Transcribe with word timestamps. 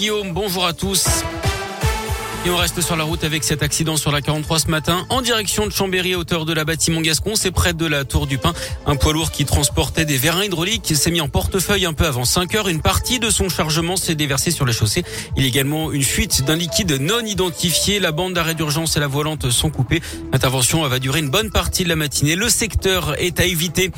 Guillaume, 0.00 0.32
bonjour 0.32 0.64
à 0.64 0.72
tous. 0.72 1.04
Et 2.46 2.48
on 2.48 2.56
reste 2.56 2.80
sur 2.80 2.96
la 2.96 3.04
route 3.04 3.22
avec 3.22 3.44
cet 3.44 3.62
accident 3.62 3.98
sur 3.98 4.10
la 4.10 4.22
43 4.22 4.60
ce 4.60 4.68
matin 4.68 5.04
en 5.10 5.20
direction 5.20 5.66
de 5.66 5.72
Chambéry 5.72 6.14
hauteur 6.14 6.46
de 6.46 6.54
la 6.54 6.64
bâtiment 6.64 7.02
Gascon. 7.02 7.34
C'est 7.34 7.50
près 7.50 7.74
de 7.74 7.84
la 7.84 8.06
Tour 8.06 8.26
du 8.26 8.38
Pin. 8.38 8.54
Un 8.86 8.96
poids 8.96 9.12
lourd 9.12 9.30
qui 9.30 9.44
transportait 9.44 10.06
des 10.06 10.16
vérins 10.16 10.44
hydrauliques 10.44 10.90
s'est 10.96 11.10
mis 11.10 11.20
en 11.20 11.28
portefeuille 11.28 11.84
un 11.84 11.92
peu 11.92 12.06
avant 12.06 12.24
5 12.24 12.54
heures. 12.54 12.68
Une 12.68 12.80
partie 12.80 13.18
de 13.18 13.28
son 13.28 13.50
chargement 13.50 13.96
s'est 13.96 14.14
déversée 14.14 14.50
sur 14.50 14.64
la 14.64 14.72
chaussée. 14.72 15.04
Il 15.36 15.42
y 15.42 15.44
a 15.44 15.48
également 15.50 15.92
une 15.92 16.02
fuite 16.02 16.46
d'un 16.46 16.56
liquide 16.56 16.92
non 16.98 17.20
identifié. 17.20 18.00
La 18.00 18.10
bande 18.10 18.32
d'arrêt 18.32 18.54
d'urgence 18.54 18.96
et 18.96 19.00
la 19.00 19.06
volante 19.06 19.50
sont 19.50 19.68
coupées. 19.68 20.00
L'intervention 20.32 20.80
va 20.88 20.98
durer 20.98 21.18
une 21.18 21.28
bonne 21.28 21.50
partie 21.50 21.84
de 21.84 21.90
la 21.90 21.96
matinée. 21.96 22.36
Le 22.36 22.48
secteur 22.48 23.20
est 23.20 23.38
à 23.38 23.44
éviter. 23.44 23.90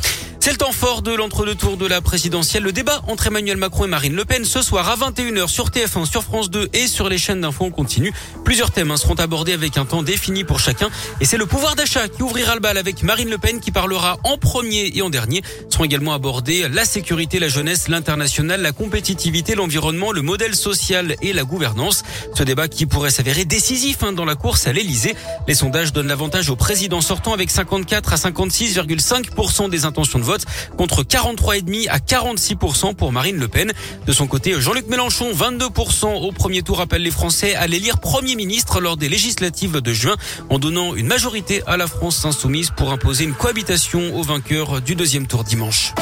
C'est 0.44 0.50
le 0.50 0.56
temps 0.56 0.72
fort 0.72 1.02
de 1.02 1.14
l'entre-deux 1.14 1.54
tours 1.54 1.76
de 1.76 1.86
la 1.86 2.00
présidentielle. 2.00 2.64
Le 2.64 2.72
débat 2.72 3.00
entre 3.06 3.28
Emmanuel 3.28 3.56
Macron 3.56 3.84
et 3.84 3.86
Marine 3.86 4.16
Le 4.16 4.24
Pen 4.24 4.44
ce 4.44 4.60
soir 4.60 4.88
à 4.88 4.96
21h 4.96 5.46
sur 5.46 5.68
TF1, 5.68 6.04
sur 6.04 6.24
France 6.24 6.50
2 6.50 6.68
et 6.72 6.88
sur 6.88 7.08
les 7.08 7.16
chaînes 7.16 7.42
d'infos 7.42 7.66
en 7.66 7.70
continu. 7.70 8.12
Plusieurs 8.44 8.72
thèmes 8.72 8.90
hein, 8.90 8.96
seront 8.96 9.14
abordés 9.14 9.52
avec 9.52 9.76
un 9.76 9.84
temps 9.84 10.02
défini 10.02 10.42
pour 10.42 10.58
chacun. 10.58 10.90
Et 11.20 11.26
c'est 11.26 11.36
le 11.36 11.46
pouvoir 11.46 11.76
d'achat 11.76 12.08
qui 12.08 12.24
ouvrira 12.24 12.56
le 12.56 12.60
bal 12.60 12.76
avec 12.76 13.04
Marine 13.04 13.30
Le 13.30 13.38
Pen 13.38 13.60
qui 13.60 13.70
parlera 13.70 14.18
en 14.24 14.36
premier 14.36 14.90
et 14.92 15.02
en 15.02 15.10
dernier. 15.10 15.44
Seront 15.68 15.84
également 15.84 16.12
abordés 16.12 16.68
la 16.68 16.84
sécurité, 16.84 17.38
la 17.38 17.46
jeunesse, 17.46 17.86
l'international, 17.86 18.62
la 18.62 18.72
compétitivité, 18.72 19.54
l'environnement, 19.54 20.10
le 20.10 20.22
modèle 20.22 20.56
social 20.56 21.14
et 21.22 21.32
la 21.32 21.44
gouvernance. 21.44 22.02
Ce 22.34 22.42
débat 22.42 22.66
qui 22.66 22.86
pourrait 22.86 23.12
s'avérer 23.12 23.44
décisif 23.44 24.02
hein, 24.02 24.10
dans 24.10 24.24
la 24.24 24.34
course 24.34 24.66
à 24.66 24.72
l'Elysée. 24.72 25.14
Les 25.46 25.54
sondages 25.54 25.92
donnent 25.92 26.08
l'avantage 26.08 26.50
au 26.50 26.56
président 26.56 27.00
sortant 27.00 27.32
avec 27.32 27.48
54 27.48 28.12
à 28.12 28.16
56,5% 28.16 29.70
des 29.70 29.84
intentions 29.84 30.18
de 30.18 30.24
vote 30.24 30.31
contre 30.76 31.02
43,5 31.02 31.88
à 31.88 31.98
46% 31.98 32.94
pour 32.94 33.12
Marine 33.12 33.36
Le 33.36 33.48
Pen. 33.48 33.72
De 34.06 34.12
son 34.12 34.26
côté, 34.26 34.60
Jean-Luc 34.60 34.88
Mélenchon, 34.88 35.32
22% 35.32 36.06
au 36.06 36.32
premier 36.32 36.62
tour, 36.62 36.80
appelle 36.80 37.02
les 37.02 37.10
Français 37.10 37.54
à 37.54 37.66
l'élire 37.66 37.98
Premier 37.98 38.34
ministre 38.34 38.80
lors 38.80 38.96
des 38.96 39.08
législatives 39.08 39.80
de 39.80 39.92
juin 39.92 40.16
en 40.50 40.58
donnant 40.58 40.94
une 40.94 41.06
majorité 41.06 41.62
à 41.66 41.76
la 41.76 41.86
France 41.86 42.24
insoumise 42.24 42.70
pour 42.70 42.92
imposer 42.92 43.24
une 43.24 43.34
cohabitation 43.34 44.16
au 44.16 44.22
vainqueur 44.22 44.80
du 44.80 44.94
deuxième 44.94 45.26
tour 45.26 45.44
dimanche. 45.44 45.92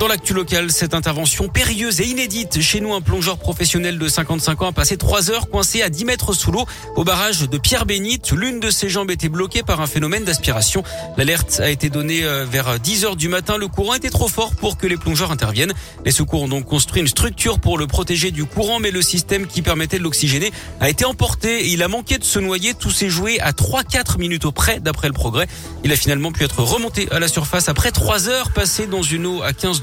Dans 0.00 0.08
l'actu 0.08 0.34
local, 0.34 0.70
cette 0.72 0.92
intervention 0.92 1.48
périlleuse 1.48 2.00
et 2.00 2.06
inédite. 2.06 2.60
Chez 2.60 2.80
nous, 2.80 2.94
un 2.94 3.00
plongeur 3.00 3.38
professionnel 3.38 3.96
de 3.98 4.08
55 4.08 4.62
ans 4.62 4.68
a 4.68 4.72
passé 4.72 4.96
trois 4.96 5.30
heures 5.30 5.48
coincé 5.48 5.82
à 5.82 5.88
10 5.88 6.04
mètres 6.04 6.32
sous 6.32 6.50
l'eau 6.50 6.66
au 6.96 7.04
barrage 7.04 7.48
de 7.48 7.58
Pierre 7.58 7.86
Bénite. 7.86 8.32
L'une 8.32 8.58
de 8.58 8.70
ses 8.70 8.88
jambes 8.88 9.12
était 9.12 9.28
bloquée 9.28 9.62
par 9.62 9.80
un 9.80 9.86
phénomène 9.86 10.24
d'aspiration. 10.24 10.82
L'alerte 11.16 11.60
a 11.60 11.70
été 11.70 11.90
donnée 11.90 12.24
euh, 12.24 12.44
vers 12.44 12.80
10 12.80 13.04
heures 13.04 13.16
du 13.16 13.28
matin. 13.28 13.56
Le 13.56 13.68
courant 13.68 13.94
était 13.94 14.10
trop 14.10 14.28
fort 14.28 14.54
pour 14.56 14.78
que 14.78 14.88
les 14.88 14.96
plongeurs 14.96 15.30
interviennent. 15.30 15.72
Les 16.04 16.10
secours 16.10 16.42
ont 16.42 16.48
donc 16.48 16.64
construit 16.64 17.00
une 17.00 17.08
structure 17.08 17.60
pour 17.60 17.78
le 17.78 17.86
protéger 17.86 18.32
du 18.32 18.44
courant, 18.44 18.80
mais 18.80 18.90
le 18.90 19.00
système 19.00 19.46
qui 19.46 19.62
permettait 19.62 19.98
de 19.98 20.02
l'oxygéner 20.02 20.52
a 20.80 20.90
été 20.90 21.04
emporté 21.04 21.68
il 21.68 21.82
a 21.82 21.88
manqué 21.88 22.18
de 22.18 22.24
se 22.24 22.38
noyer. 22.40 22.74
Tout 22.74 22.90
s'est 22.90 23.10
joué 23.10 23.40
à 23.40 23.52
3-4 23.52 24.18
minutes 24.18 24.44
auprès, 24.44 24.80
d'après 24.80 25.06
le 25.06 25.14
progrès. 25.14 25.46
Il 25.84 25.92
a 25.92 25.96
finalement 25.96 26.32
pu 26.32 26.44
être 26.44 26.62
remonté 26.62 27.08
à 27.12 27.20
la 27.20 27.28
surface 27.28 27.68
après 27.68 27.92
3 27.92 28.28
heures 28.28 28.50
passées 28.52 28.86
dans 28.86 29.02
une 29.02 29.26
eau 29.26 29.42
à 29.42 29.52
15 29.52 29.82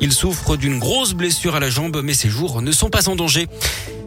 Il 0.00 0.12
souffre 0.12 0.56
d'une 0.56 0.78
grosse 0.78 1.14
blessure 1.14 1.54
à 1.54 1.60
la 1.60 1.70
jambe, 1.70 2.00
mais 2.02 2.14
ses 2.14 2.28
jours 2.28 2.62
ne 2.62 2.72
sont 2.72 2.90
pas 2.90 3.08
en 3.08 3.16
danger. 3.16 3.48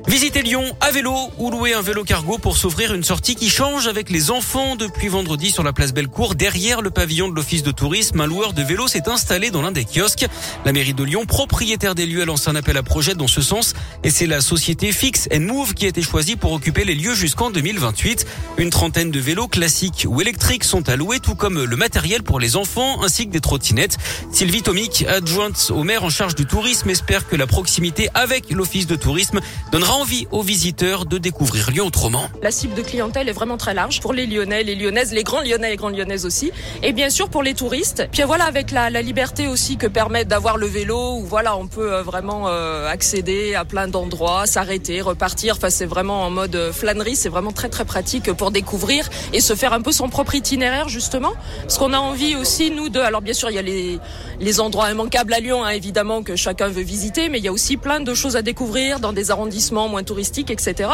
Visitez 0.08 0.44
Lyon 0.44 0.64
à 0.82 0.92
vélo 0.92 1.16
ou 1.40 1.50
louer 1.50 1.74
un 1.74 1.82
vélo 1.82 2.04
cargo 2.04 2.38
pour 2.38 2.58
s'offrir 2.58 2.94
une 2.94 3.04
sortie 3.04 3.34
qui 3.34 3.50
change 3.50 3.88
avec 3.88 4.12
les 4.12 4.30
enfants 4.30 4.76
depuis 4.76 5.08
vendredi 5.08 5.50
sur 5.50 5.64
la 5.64 5.74
place 5.74 5.94
Bellecour. 5.94 6.36
Derrière 6.36 6.84
le 6.84 6.92
pavillon 6.92 7.28
de 7.28 7.34
l'office 7.34 7.64
de 7.64 7.72
tourisme, 7.72 8.22
un 8.22 8.28
loueur 8.28 8.54
de 8.54 8.62
vélo 8.62 8.88
s'est 8.88 9.10
installé 9.10 9.50
dans 9.50 9.64
l'un 9.64 9.72
des 9.72 9.84
kiosques. 9.84 10.28
La 10.64 10.74
mairie 10.74 10.94
de 10.94 11.04
Lyon, 11.04 11.26
propriétaire 11.26 11.96
des 11.96 12.06
lieux, 12.06 12.22
a 12.22 12.26
lancé 12.26 12.52
un 12.52 12.56
appel 12.56 12.78
à 12.78 12.84
projet 12.84 13.16
dans 13.16 13.28
ce 13.28 13.42
sens 13.42 13.74
et 14.04 14.12
c'est 14.12 14.28
la 14.28 14.42
société 14.42 14.92
Fix 14.92 15.28
Move 15.40 15.74
qui 15.74 15.86
a 15.86 15.88
été 15.88 16.04
choisie 16.04 16.36
pour 16.36 16.52
occuper 16.52 16.84
les 16.84 16.96
lieux 16.96 17.16
jusqu'en 17.16 17.50
2028. 17.50 18.28
Une 18.60 18.70
trentaine 18.70 19.10
de 19.10 19.20
vélos 19.20 19.48
classiques 19.48 20.06
ou 20.08 20.22
électriques 20.22 20.66
sont 20.66 20.88
alloués, 20.88 21.20
tout 21.20 21.36
comme 21.36 21.64
le 21.64 21.76
matériel 21.76 22.22
pour 22.22 22.40
les 22.40 22.58
enfants 22.58 23.02
ainsi 23.04 23.26
que 23.26 23.32
des 23.32 23.42
trottinettes. 23.42 23.98
Sylvie 24.32 24.62
Tomic, 24.62 25.04
adjointe 25.08 25.72
au 25.74 25.84
maire 25.84 26.04
en 26.04 26.12
charge 26.12 26.36
du 26.36 26.46
tourisme, 26.46 26.92
espère 26.92 27.28
que 27.28 27.36
la 27.36 27.48
proximité 27.48 28.08
avec 28.14 28.52
l'office 28.52 28.86
de 28.86 28.96
tourisme 28.96 29.40
donnera 29.72 29.95
envie 29.96 30.28
aux 30.32 30.42
visiteurs 30.42 31.06
de 31.06 31.18
découvrir 31.18 31.72
Lyon 31.72 31.88
autrement. 31.88 32.26
La 32.42 32.52
cible 32.52 32.76
de 32.76 32.82
clientèle 32.82 33.30
est 33.30 33.34
vraiment 33.34 33.58
très 33.58 33.74
large 33.74 34.02
pour 34.02 34.14
les 34.14 34.26
Lyonnais, 34.26 34.64
les 34.64 34.76
Lyonnaises, 34.76 35.14
les 35.14 35.24
grands 35.24 35.42
Lyonnais 35.42 35.74
et 35.74 35.76
grandes 35.76 35.98
Lyonnaises 35.98 36.26
aussi. 36.26 36.52
Et 36.84 36.92
bien 36.92 37.10
sûr 37.10 37.30
pour 37.30 37.44
les 37.44 37.54
touristes. 37.54 38.08
Puis 38.12 38.24
voilà, 38.24 38.46
avec 38.46 38.72
la, 38.72 38.90
liberté 39.02 39.48
aussi 39.48 39.78
que 39.78 39.88
permet 39.88 40.26
d'avoir 40.26 40.58
le 40.58 40.68
vélo, 40.68 41.18
où 41.18 41.26
voilà, 41.26 41.58
on 41.58 41.68
peut 41.68 41.94
euh, 41.94 42.04
vraiment 42.04 42.48
euh, 42.48 42.88
accéder 42.90 43.56
à 43.56 43.66
plein 43.66 43.88
d'endroits, 43.88 44.46
s'arrêter, 44.46 45.02
repartir. 45.02 45.56
Enfin, 45.58 45.70
c'est 45.70 45.86
vraiment 45.86 46.24
en 46.24 46.30
mode 46.30 46.56
euh, 46.56 46.74
flânerie. 46.74 47.16
C'est 47.16 47.30
vraiment 47.30 47.52
très 47.52 47.70
très 47.70 47.86
pratique 47.86 48.32
pour 48.34 48.52
découvrir 48.52 49.10
et 49.34 49.42
se 49.42 49.56
faire 49.56 49.74
un 49.74 49.82
peu 49.82 49.92
son 49.92 50.10
propre 50.10 50.36
itinéraire 50.36 50.90
justement. 50.90 51.34
Parce 51.62 51.78
qu'on 51.78 51.94
a 51.94 52.00
envie 52.00 52.36
aussi, 52.36 52.72
nous, 52.72 52.90
de... 52.90 53.00
Alors 53.00 53.22
bien 53.22 53.34
sûr, 53.34 53.50
il 53.50 53.56
y 53.56 53.60
a 53.60 53.62
les, 53.62 54.00
les 54.40 54.60
endroits 54.60 54.92
immanquables 54.92 55.34
à 55.34 55.40
Lyon, 55.40 55.64
hein, 55.64 55.70
évidemment, 55.70 56.24
que 56.24 56.36
chacun 56.36 56.68
veut 56.68 56.82
visiter, 56.82 57.30
mais 57.30 57.38
il 57.38 57.46
y 57.46 57.48
a 57.48 57.54
aussi 57.54 57.78
plein 57.78 58.00
de 58.00 58.14
choses 58.14 58.36
à 58.36 58.42
découvrir 58.42 59.00
dans 59.00 59.14
des 59.14 59.32
arrondissements 59.32 59.85
moins 59.88 60.04
touristique, 60.04 60.52
etc. 60.52 60.90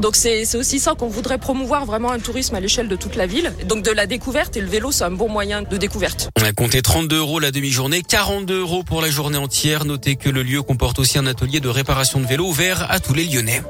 Donc 0.00 0.16
c'est 0.16 0.54
aussi 0.56 0.78
ça 0.78 0.94
qu'on 0.94 1.08
voudrait 1.08 1.38
promouvoir 1.38 1.84
vraiment 1.84 2.10
un 2.10 2.18
tourisme 2.18 2.54
à 2.54 2.60
l'échelle 2.60 2.88
de 2.88 2.96
toute 2.96 3.16
la 3.16 3.26
ville. 3.26 3.52
Donc 3.66 3.82
de 3.82 3.90
la 3.90 4.06
découverte 4.06 4.56
et 4.56 4.60
le 4.60 4.68
vélo, 4.68 4.92
c'est 4.92 5.04
un 5.04 5.10
bon 5.10 5.28
moyen 5.28 5.62
de 5.62 5.76
découverte. 5.76 6.30
On 6.40 6.44
a 6.44 6.52
compté 6.52 6.82
32 6.82 7.18
euros 7.18 7.40
la 7.40 7.50
demi-journée, 7.50 8.02
42 8.02 8.60
euros 8.60 8.82
pour 8.82 9.02
la 9.02 9.10
journée 9.10 9.38
entière. 9.38 9.84
Notez 9.84 10.16
que 10.16 10.28
le 10.28 10.42
lieu 10.42 10.62
comporte 10.62 10.98
aussi 10.98 11.18
un 11.18 11.26
atelier 11.26 11.60
de 11.60 11.68
réparation 11.68 12.20
de 12.20 12.26
vélo 12.26 12.46
ouvert 12.46 12.90
à 12.90 13.00
tous 13.00 13.14
les 13.14 13.24
Lyonnais. 13.24 13.62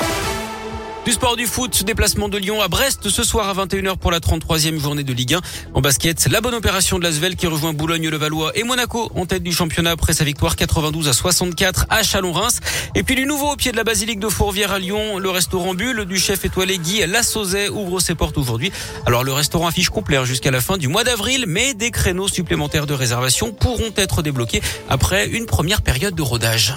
Du 1.05 1.13
sport 1.13 1.37
du 1.37 1.47
foot, 1.47 1.85
déplacement 1.85 2.31
de 2.31 2.39
Lyon 2.39 2.63
à 2.63 2.69
Brest 2.69 3.11
ce 3.11 3.23
soir 3.25 3.47
à 3.47 3.67
21h 3.67 3.99
pour 3.99 4.11
la 4.11 4.21
33e 4.21 4.79
journée 4.81 5.03
de 5.03 5.13
Ligue 5.13 5.35
1. 5.35 5.41
En 5.75 5.83
basket, 5.83 6.27
la 6.31 6.41
bonne 6.41 6.55
opération 6.55 6.99
de 6.99 7.05
Lasvel 7.05 7.37
qui 7.37 7.47
rejoint 7.47 7.75
Boulogne-le-Valois 7.75 8.53
et 8.55 8.63
Monaco 8.63 9.13
en 9.15 9.27
tête 9.27 9.43
du 9.43 9.53
championnat 9.53 9.91
après 9.91 10.15
sa 10.15 10.25
victoire 10.25 10.57
92 10.57 11.09
à 11.09 11.13
64 11.13 11.85
à 11.91 12.03
Chalon-Reims. 12.03 12.61
Et 12.95 13.03
puis 13.03 13.17
du 13.17 13.27
nouveau 13.27 13.53
au 13.53 13.57
pied 13.57 13.71
de 13.71 13.77
la 13.77 13.85
basilique 13.85 14.19
de 14.19 14.31
Fourvière 14.31 14.73
à 14.73 14.79
Lyon, 14.79 15.19
le 15.19 15.29
restaurant 15.29 15.75
Bulle 15.75 16.07
du 16.07 16.19
chef 16.19 16.47
étoilé 16.47 16.79
Guy 16.79 17.05
Lassauset 17.07 17.69
ouvre 17.69 18.01
ses 18.01 18.15
portes 18.15 18.39
aujourd'hui. 18.39 18.73
Alors 19.05 19.25
le 19.25 19.33
restaurant 19.35 19.67
affiche 19.67 19.91
complet 19.91 20.17
hein, 20.17 20.25
jusqu'à 20.25 20.51
la 20.51 20.63
fin 20.63 20.79
du 20.79 20.89
mois 20.89 21.05
d'avril, 21.05 21.45
mais 21.47 21.75
des 21.75 21.91
créneaux 21.91 22.29
supplémentaires 22.29 22.87
de 22.87 22.95
réservation 22.95 23.53
pourront 23.53 23.93
être 23.97 24.23
débloqués 24.23 24.63
après 24.89 25.27
une 25.27 25.45
première 25.45 25.83
période 25.83 26.15
de 26.15 26.23
rodage. 26.23 26.75